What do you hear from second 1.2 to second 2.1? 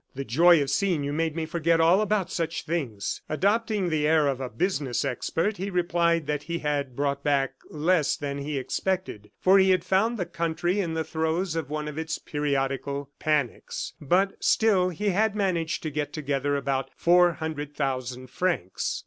me forget all